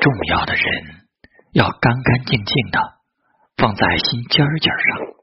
[0.00, 0.62] 重要的人
[1.52, 2.78] 要干干净净的
[3.56, 5.17] 放在心尖尖上。